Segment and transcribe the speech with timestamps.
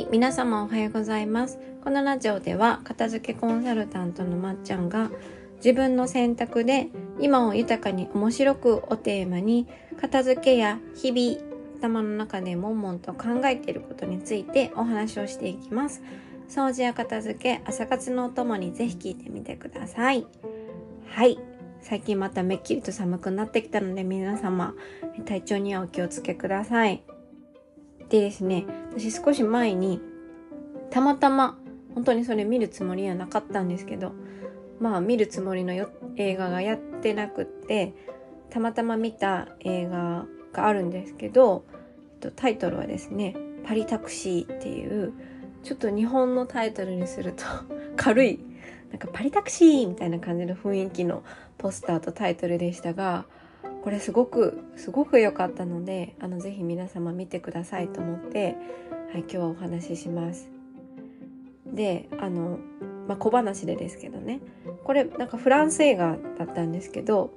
[0.00, 1.58] い皆様おはようございます。
[1.84, 5.10] このラジオでは片付けコンサルタントのまっちゃんが
[5.56, 6.88] 自分の選択で
[7.20, 9.66] 今を豊かに面白くをテーマに
[10.00, 16.02] 片付けや日々頭の中で悶々と考えていることについてお話をしていきます。
[16.48, 20.26] 掃除や片付け朝活のお供にぜひ聞いてみてください。
[21.08, 21.38] はい。
[21.82, 24.74] 最近まためっきりと寒くなってきたので皆様
[25.24, 27.02] 体調にはお気をつけください。
[28.08, 28.66] でですね
[28.96, 30.00] 私少し前に
[30.90, 31.58] たまたま
[31.94, 34.12] 本当にそれ見るつもりはなかったんですけど
[34.80, 37.94] まあ見るつもりのよ映画がやってなくって
[38.50, 41.64] たまたま見た映画があるんですけど
[42.36, 45.12] タイトルはですね「パリタクシー」っていう
[45.62, 47.44] ちょっと日本のタイトルにすると
[47.96, 48.40] 軽い
[48.90, 51.22] なんかパリタクシーみたいな感じの雰囲気の
[51.58, 53.26] ポスターとタイトルでしたが
[53.82, 58.56] これすごくすごく良かったのであのぜひ皆様見てくださいと思って、
[59.12, 60.50] はい、今日はお話しします。
[61.66, 62.58] であの、
[63.08, 64.40] まあ、小話でですけどね
[64.84, 67.32] これなんかフランス映画だったんですけど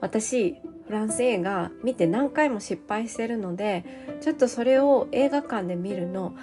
[0.00, 0.56] 私
[0.86, 3.84] フランス映画見て何回も失敗してるので
[4.20, 6.34] ちょっとそれを映画館で見るの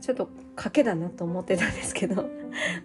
[0.00, 2.28] ちょっと賭けだなと思ってたんですけど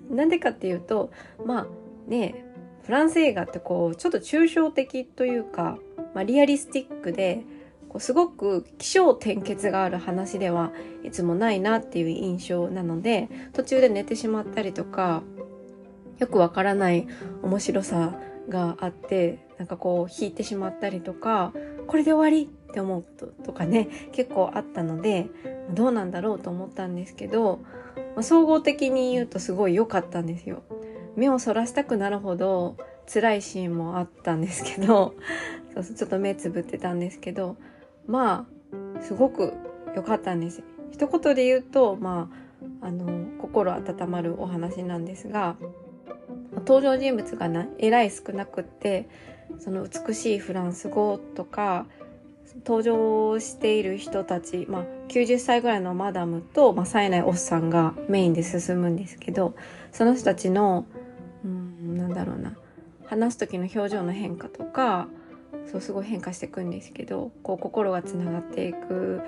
[0.09, 1.11] なんでかっていうと
[1.45, 1.67] まあ
[2.09, 2.42] ね
[2.83, 5.77] フランス映画ってこうちょっと抽象的というか、
[6.13, 7.43] まあ、リアリスティックで
[7.87, 10.71] こうすごく起承転結がある話では
[11.03, 15.23] いつもないなっていう印象なので途中で寝てしまったりとか
[16.19, 17.07] よくわからない
[17.41, 18.15] 面白さ
[18.49, 21.53] があってなんかこう引いてしまったりとか
[21.87, 25.29] これで終わりって思うこととかね結構あったので
[25.73, 27.59] どうなんだろうと思ったんですけど、
[28.15, 30.63] まあ、総合的に言うとすごい良かったんですよ。
[31.15, 32.77] 目をそらしたくなるほど
[33.11, 35.15] 辛いシーンもあったんですけど
[35.75, 37.57] ちょっと目つぶってたんですけど
[38.07, 38.47] ま
[38.97, 39.53] あすごく
[39.95, 40.63] 良かったんです。
[40.91, 42.29] 一言で言うとま
[42.81, 45.55] ああの心温まるお話なんですが
[46.65, 49.09] 登場人物がなえらい少なくって
[49.59, 51.85] その美しいフランス語とか
[52.65, 59.55] 登場している人たち、まあ、90歳ぐらいのマダムと、まあ、冴えないおっさんがメインで進むんですけど
[59.91, 60.85] その人たちの
[61.93, 62.55] なんだろうな
[63.05, 65.07] 話す時の表情の変化とか
[65.71, 69.21] そうすごい変化していくんですけどこう心がつながっていく、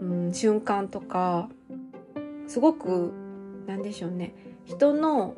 [0.00, 1.48] うん、瞬間とか
[2.46, 3.12] すごく
[3.66, 5.34] なんでしょうね人の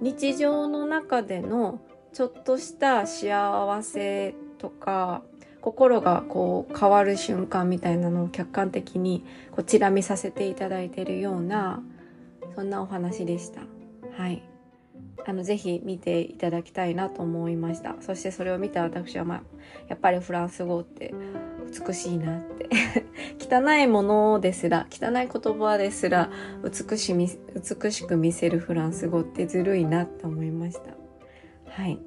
[0.00, 1.80] 日常の中での
[2.12, 5.22] ちょっとした幸せとか
[5.60, 11.82] 心がこう変わる瞬間みたいなのを客観的にこちら見させていただいているような
[12.54, 13.60] そんなお話でした。
[14.16, 14.42] はい。
[15.26, 17.96] あのぜひ見ていただきたいなと思いました。
[18.00, 19.42] そしてそれを見た私は、まあ、
[19.88, 21.14] やっぱりフランス語って
[21.86, 22.68] 美しいなって。
[23.38, 26.30] 汚いものですら汚い言葉ですら
[26.62, 30.94] 美し美しく見せるフランス語ってずるいなと思いました。
[31.70, 31.98] はい。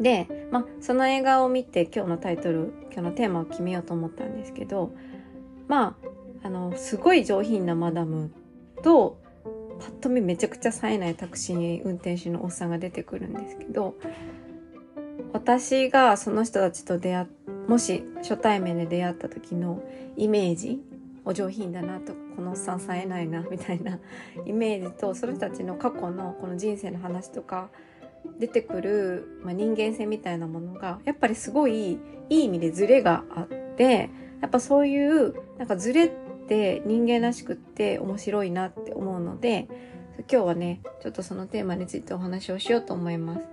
[0.00, 4.92] で、まあ、その映画を見て今日のタイトル今日のテーマを決めようと思ったんですけど
[5.68, 5.96] ま
[6.42, 8.30] ああのすごい上品なマダム
[8.82, 9.22] と
[9.84, 13.96] パッと見めちゃくちゃ冴えないタクシー運転手のおっさんが出てくるんですけど
[15.34, 17.26] 私がその人たちと出会
[17.68, 19.82] もし初対面で出会った時の
[20.16, 20.80] イメージ
[21.26, 23.98] お上品だなとこのおっさん冴えないなみたいな
[24.46, 27.68] イメージとその人たちの過去のこの人生の話とか
[28.38, 31.98] 出てくる、まあ、人間性みたいなものがやっぱりすごいい
[32.30, 34.08] い意味でズレがあって
[34.40, 39.68] やっぱそういうなんかズレって人間らしくって面白いなって思うので
[40.30, 43.44] 今日はねちょっとそのテーマについてお話をしようと思います。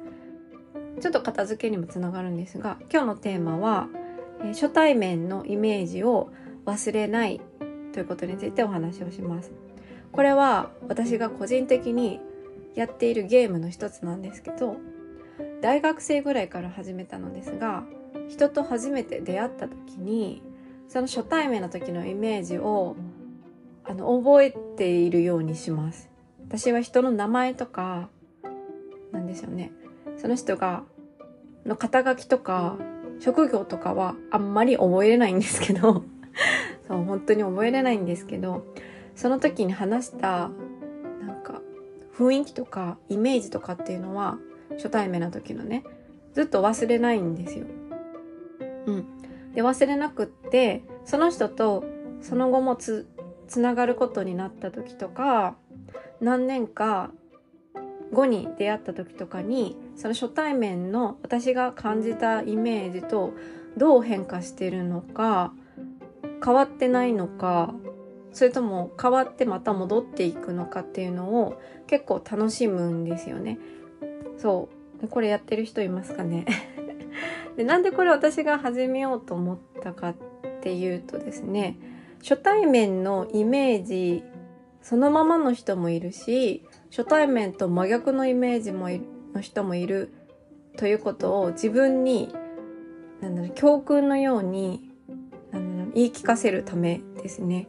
[1.02, 3.88] ちょっと片付けにもつながるんですが今日のテーマは、
[4.44, 6.32] え初対面のイメージを
[6.66, 7.42] 忘れない
[7.94, 9.52] ということについてお話をします。
[10.12, 12.20] これは私が個人的に
[12.76, 14.78] やっているゲームの一つなんですけど
[15.62, 17.84] 大学生ぐらいから始めたのですが
[18.30, 20.42] 人と初めて出会った時に
[20.92, 22.98] その初対面の時のイメージを
[23.86, 26.10] あの覚えているようにします
[26.50, 28.10] 私は人の名前とか
[29.14, 29.72] なんですよね
[30.18, 30.84] その人が
[31.66, 32.78] の肩書きとか
[33.22, 36.04] 職業とかはあんまり覚えれないんですけど
[36.90, 38.66] そう本当に覚えれないんですけど
[39.16, 40.52] その時に話した
[41.26, 41.62] なんか
[42.18, 44.40] 雰囲気とかイメージとかっていうのは
[44.72, 45.86] 初対面の時のね
[46.34, 47.66] ずっと忘れないんですよ。
[48.88, 49.21] うん。
[49.54, 51.84] で忘れなくってその人と
[52.22, 53.08] その後もつ
[53.48, 55.56] つながることになった時とか
[56.22, 57.12] 何年か
[58.12, 63.34] 後に出会った時とかにその初対面の私が感じたイメージと
[63.78, 65.54] どう変化してるのか
[66.44, 67.74] 変わってないのか
[68.34, 73.60] それとも変わってまた戻っていくのかっていうのを結構楽しむんですよね。
[74.38, 74.70] そ
[75.02, 76.46] うこれやってる人いますかね？
[77.62, 80.16] でなんでこれ私が始めようと思ったかっ
[80.62, 81.78] ていうとですね
[82.24, 84.24] 初対面のイメージ
[84.82, 88.90] そのままの人もいるし初対面と真逆のイメージも
[89.36, 90.12] の人もいる
[90.76, 92.34] ということを自分に
[93.22, 94.90] なんだろう教訓のように
[95.52, 97.68] なんだろう言い聞かせるためですね。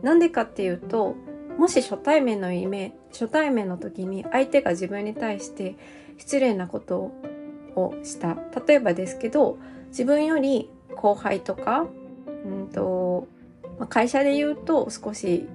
[0.00, 1.16] なんでかっていうと
[1.58, 5.76] もし初対面のイメ初対面の時に相手が自分に対して
[6.16, 7.12] 失礼なこと
[7.76, 8.36] をした。
[8.66, 11.86] 例えばですけど自分より後輩とか、
[12.44, 13.26] うんと
[13.78, 15.48] まあ、会社で言うと少し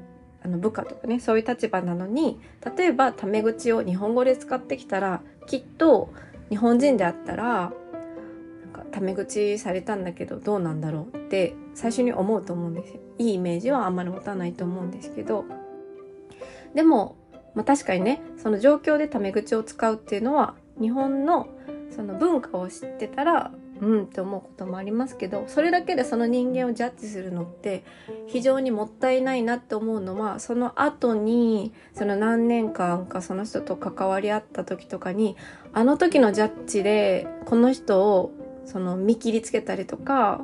[0.44, 2.39] あの部下とかねそういう立場なのに
[2.77, 6.13] 例えばタメ口を日本語で使ってきたらきっと
[6.50, 7.71] 日本人であったらなん
[8.74, 11.18] かタメ口されたんだけどどうなんだろう？
[11.18, 13.00] って最初に思うと思うんですよ。
[13.18, 15.45] いいイメージはあんまり持たないと思うんですけど。
[16.74, 17.16] でも、
[17.56, 21.48] まあ、確かにねその状況でタメ口を使うっていうのは日本の
[21.91, 23.51] その文化を知ってたら
[23.81, 27.83] うんって思うこともありますけどそれだけでその人間をジャッジするのって
[28.27, 35.38] 非常にもったいないなって思うのはその後にその何年間かその人と関わり合った時とかに
[35.74, 38.31] あの時のジャッジでこの人を
[38.65, 40.42] その見切りつけたりとか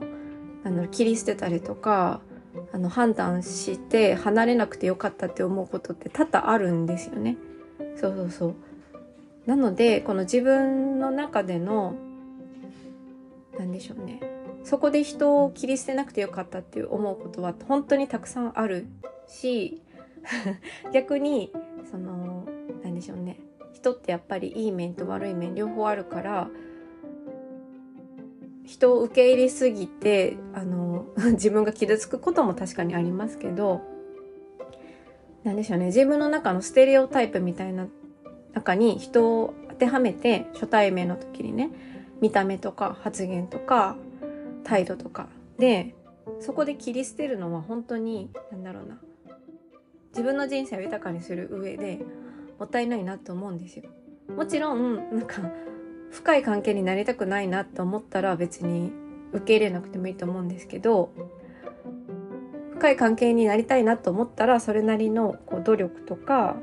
[0.64, 2.22] あの切り捨てたりとか
[2.72, 7.38] あの判断して離れなくてよかったって思うことって多々あるんですよね。
[7.98, 8.56] そうそうそう。
[9.46, 11.96] なのでこの自分の中での
[13.58, 14.20] 何でしょうね。
[14.64, 18.88] そこで人を切り捨てなくてよかったっていう思うことは本当にたくさんある
[19.28, 19.80] し
[20.92, 21.52] 逆に
[21.92, 22.46] その
[22.84, 23.40] 何でしょうね。
[23.74, 26.50] 人ってやっぱりいい面と悪い面両方あるから
[28.66, 33.82] 人を受け入れすぎてあの 自分が傷つくことも確かにありますけど
[35.44, 35.88] 何でしょうね。
[35.88, 37.88] 自分の中のステレオタイプみたいな
[38.56, 41.70] 中に人を当てはめて初対面の時にね
[42.22, 43.98] 見た目とか発言とか
[44.64, 45.28] 態度とか
[45.60, 45.94] で
[46.40, 48.98] そこで切り捨てるのは本当に何だろうな
[50.10, 52.00] 自分の人生を豊かにする上で
[52.58, 53.84] もったいないなと思うんですよ。
[54.34, 55.42] もちろんなんか
[56.10, 58.92] 深い関係になりたくないなと思ったら別に
[59.34, 61.12] 受け入れなくてもいいと思うんですけど
[62.76, 66.56] 深い関係になりたいなと思ったらそれなりのこう努力とか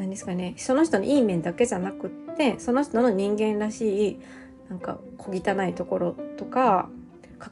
[0.00, 0.54] 何ですかね。
[0.56, 4.20] その人のいい面だけじゃなくってその人の人間らしい
[4.70, 6.88] なんか小汚いところとか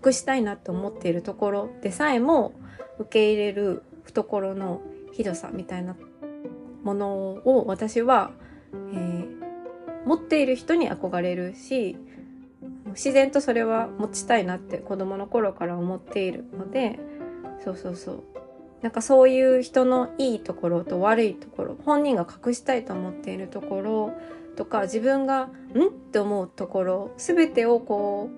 [0.04, 2.54] 隠したいなと思っているところでさえも
[2.98, 4.80] 受け入れる懐の
[5.12, 5.94] 広さみたいな
[6.82, 8.30] ものを私は、
[8.72, 11.98] えー、持っている人に憧れるし
[12.92, 16.98] 自然とそれは持ちたいなって子供の頃から思っているので
[17.62, 18.37] そうそうそう。
[18.82, 24.12] なんかそういう人のいいところと悪いところ本人が隠したいと思っているところ
[24.56, 25.44] とか自分が
[25.74, 25.88] ん？
[25.88, 28.30] って思うところ全てをこ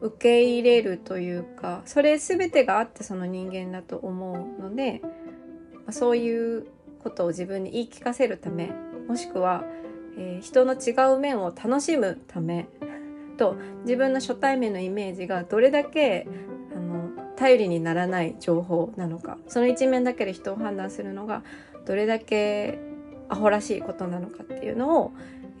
[0.00, 5.02] う受け入れるというかそれ全てがあってその人間だと思うので
[5.90, 6.66] そういう
[7.02, 8.72] ことを自分に言い聞かせるため
[9.08, 9.64] もしくは、
[10.16, 12.68] えー、人の違う面を楽しむため
[13.36, 16.26] と自分の初対面のイメージがどれだけ
[17.40, 21.42] 頼りにならない情報なのかその一面だけで人を判断するのが
[21.86, 22.78] どれだけ
[23.30, 25.12] アホらしいことなのかっていうのを、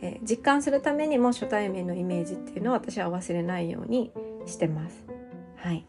[0.02, 4.12] えー、実感するためにも初対面のイメージっていうのを私は忘れないように
[4.44, 5.06] してます。
[5.56, 5.86] はい。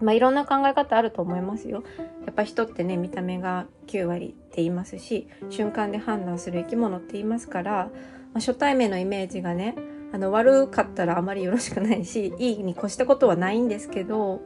[0.00, 1.82] まあいろんな考え方あると思いますよ。
[2.24, 7.90] やっぱ人ってね見た目が9割って言いますし瞬間で判断する生き物って言いますから、ま
[8.36, 9.74] あ、初対面のイメージがね
[10.12, 14.40] あの悪かったらあまりよろしくないしいいに越したことはないんですけど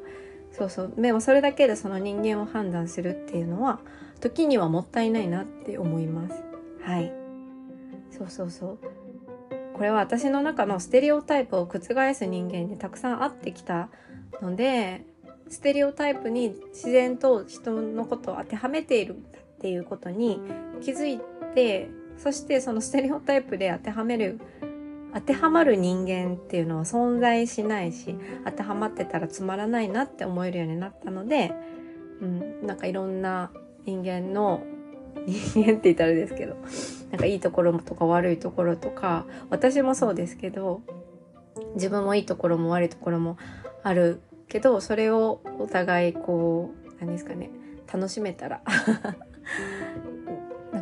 [0.53, 3.81] そうそうでもそれだけでその人間を判断するっていうのは
[4.21, 6.43] 時にはもったいないなって思います。
[6.83, 7.13] はい。
[8.11, 8.79] そうそうそう。
[9.75, 13.91] これは私の中のステレオタイプを覆す人間にたくさん会ってきた
[14.43, 15.07] ので、
[15.49, 20.41] ステレオタイプに自然と人のことを当てはめているっていうことに
[20.81, 21.21] 気づい
[21.55, 24.41] て、そしてそのステレオタイプで当てはめる
[25.15, 31.53] 当てはまる人間っていうのは存在しないし当てはまってたらつまらないなって思えるようになったので、
[32.21, 33.51] うん、なんかいろんな
[33.85, 34.63] 人間の
[35.27, 36.57] 人間って言ったらですけど
[37.11, 40.83] なんかいいところとか悪いところとか私もそうですけど
[41.75, 43.37] 自分もいいところも悪いところも
[43.83, 47.51] あるけどそれをお互いこう何ですかね
[47.93, 48.61] 楽しめたら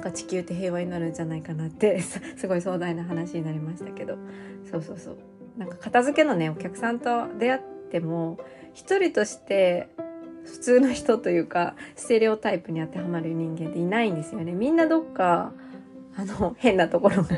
[0.06, 2.00] なんか地球って平和になるんじゃないかなって
[2.38, 4.16] すごい壮大な話になりましたけど。
[4.70, 5.16] そうそうそう。
[5.58, 7.60] なんか片付けのねお客さんと出会っ
[7.90, 8.38] ても
[8.72, 9.88] 一人として
[10.44, 14.52] 普通の人というかステレオタイプに当てはまる人間っていないんですよね。
[14.52, 15.52] みんなどっか
[16.16, 17.36] あの変なところが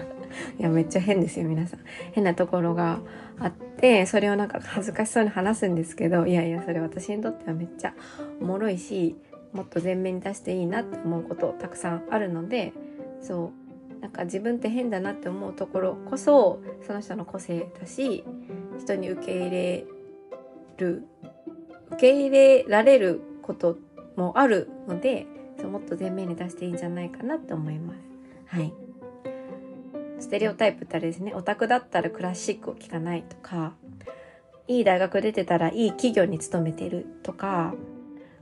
[0.58, 1.80] いやめっちゃ変ですよ皆さん。
[2.12, 2.98] 変なところが
[3.38, 7.94] あってそれをなんか恥ずかしそうに話すんですけどいやいやそれ私にとってはめっちゃ
[8.40, 9.16] おもろいし
[9.52, 12.72] もっと前面に出していいなって思うことたくさんあるので
[13.20, 13.52] そ
[13.98, 18.24] うなんか自分って変だなって思うところこそその人の個性だし
[18.78, 19.84] 人に受け入れ
[20.76, 21.04] る
[21.88, 23.76] 受け入れられること
[24.16, 25.26] もあるので
[25.60, 27.98] そうもっと前面に出していいんじゃないかなって思います。
[28.46, 28.72] はい
[30.20, 33.74] ステレオタイプってあれですねオタクだったらクラシックを聴かないとか
[34.66, 37.74] いい大学出てたらいい企業に勤めてるとか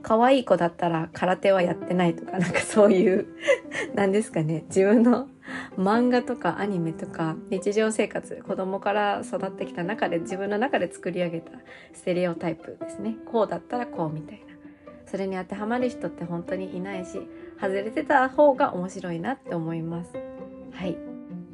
[0.03, 3.26] 可愛い子だったら空手はやってないとか、 なんかそういう
[3.95, 5.29] 何ですかね、自分の
[5.76, 11.53] 漫画とかアニメとか日常生活、子供から育ってきた中で自分の中で作り上げた
[11.93, 13.17] ステレオタイプですね。
[13.26, 14.47] こうだったらこうみたいな。
[15.07, 17.21] それに当てはまる人って本当にいないし、
[17.61, 20.12] 外れてた方が面白いなって思います。
[20.73, 20.97] はい。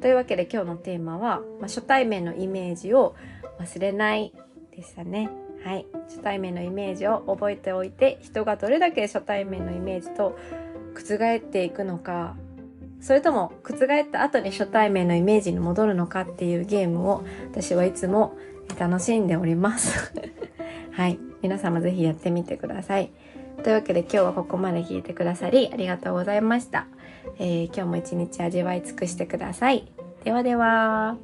[0.01, 3.15] というわけで今日のテーマは、まあ、初対面のイメージを
[3.59, 4.33] 忘れない
[4.75, 5.29] でしたね。
[5.63, 10.37] はい、初対面のイメージを覚えておいて人がどれだけ初対面のイメージと
[10.93, 12.35] 覆っていくのか。
[12.99, 18.37] それとも覆った後に初対面のイメージに戻るのかっていうゲームを私はいつも
[18.79, 20.13] 楽しんでおります。
[20.91, 21.19] はい。
[21.41, 23.11] 皆様ぜひやってみてください。
[23.61, 26.87] というわけで今日はここまで聞いてくださりありがとうございました、
[27.37, 29.91] えー、今日も一日味わい尽くしてください。
[30.23, 31.17] ではでは。